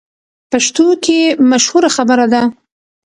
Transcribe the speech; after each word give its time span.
پښتو 0.51 0.85
کې 1.05 1.19
مشهوره 1.49 1.89
خبره 1.95 2.25
ده: 2.33 2.41